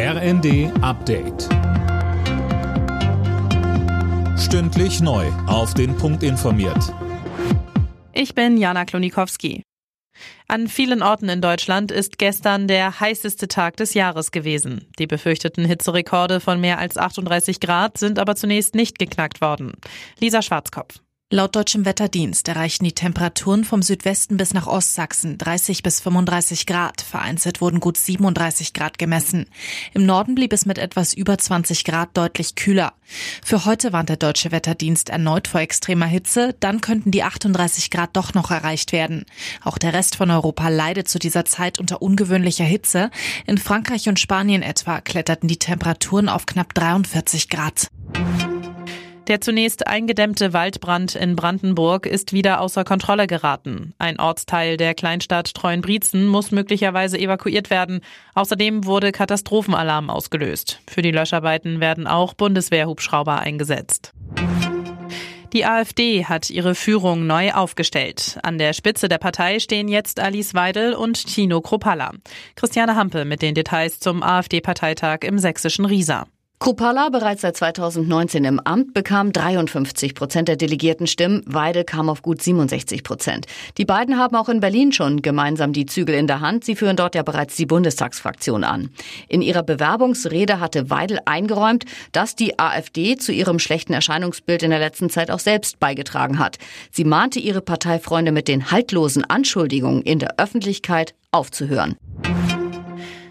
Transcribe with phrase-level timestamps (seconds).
[0.00, 1.48] RND Update.
[4.38, 5.26] Stündlich neu.
[5.48, 6.94] Auf den Punkt informiert.
[8.12, 9.64] Ich bin Jana Klonikowski.
[10.46, 14.86] An vielen Orten in Deutschland ist gestern der heißeste Tag des Jahres gewesen.
[15.00, 19.72] Die befürchteten Hitzerekorde von mehr als 38 Grad sind aber zunächst nicht geknackt worden.
[20.20, 21.00] Lisa Schwarzkopf.
[21.30, 27.02] Laut deutschem Wetterdienst erreichten die Temperaturen vom Südwesten bis nach Ostsachsen 30 bis 35 Grad.
[27.02, 29.44] Vereinzelt wurden gut 37 Grad gemessen.
[29.92, 32.94] Im Norden blieb es mit etwas über 20 Grad deutlich kühler.
[33.44, 36.56] Für heute warnt der deutsche Wetterdienst erneut vor extremer Hitze.
[36.60, 39.26] Dann könnten die 38 Grad doch noch erreicht werden.
[39.62, 43.10] Auch der Rest von Europa leidet zu dieser Zeit unter ungewöhnlicher Hitze.
[43.46, 47.88] In Frankreich und Spanien etwa kletterten die Temperaturen auf knapp 43 Grad.
[49.28, 53.92] Der zunächst eingedämmte Waldbrand in Brandenburg ist wieder außer Kontrolle geraten.
[53.98, 58.00] Ein Ortsteil der Kleinstadt Treuenbrietzen muss möglicherweise evakuiert werden.
[58.34, 60.80] Außerdem wurde Katastrophenalarm ausgelöst.
[60.88, 64.14] Für die Löscharbeiten werden auch Bundeswehrhubschrauber eingesetzt.
[65.52, 68.38] Die AfD hat ihre Führung neu aufgestellt.
[68.42, 72.12] An der Spitze der Partei stehen jetzt Alice Weidel und Tino Kropalla.
[72.54, 76.26] Christiane Hampe mit den Details zum AfD-Parteitag im sächsischen Riesa.
[76.60, 81.42] Kruppalla, bereits seit 2019 im Amt, bekam 53 Prozent der delegierten Stimmen.
[81.46, 83.46] Weidel kam auf gut 67 Prozent.
[83.78, 86.64] Die beiden haben auch in Berlin schon gemeinsam die Zügel in der Hand.
[86.64, 88.90] Sie führen dort ja bereits die Bundestagsfraktion an.
[89.28, 94.80] In ihrer Bewerbungsrede hatte Weidel eingeräumt, dass die AfD zu ihrem schlechten Erscheinungsbild in der
[94.80, 96.58] letzten Zeit auch selbst beigetragen hat.
[96.90, 101.96] Sie mahnte ihre Parteifreunde mit den haltlosen Anschuldigungen in der Öffentlichkeit aufzuhören.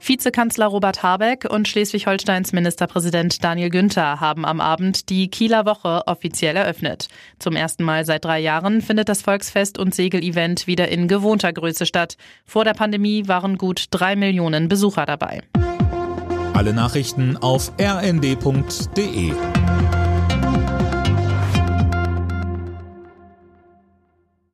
[0.00, 6.56] Vizekanzler Robert Habeck und Schleswig-Holsteins Ministerpräsident Daniel Günther haben am Abend die Kieler Woche offiziell
[6.56, 7.08] eröffnet.
[7.38, 11.86] Zum ersten Mal seit drei Jahren findet das Volksfest und Segelevent wieder in gewohnter Größe
[11.86, 12.16] statt.
[12.44, 15.42] Vor der Pandemie waren gut drei Millionen Besucher dabei.
[16.54, 19.32] Alle Nachrichten auf rnd.de